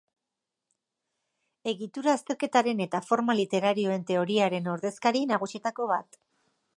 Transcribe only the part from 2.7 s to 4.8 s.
eta forma literarioen teoriaren